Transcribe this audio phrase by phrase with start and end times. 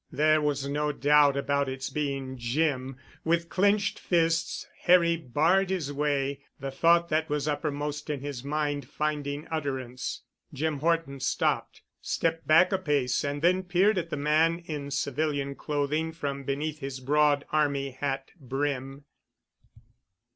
[0.11, 2.97] There was no doubt about its being Jim.
[3.23, 8.89] With clenched fists Harry barred his way, the thought that was uppermost in his mind
[8.89, 10.23] finding utterance.
[10.51, 15.53] Jim Horton stopped, stepped back a pace and then peered at the man in civilian
[15.53, 19.05] clothing from beneath his broad army hat brim.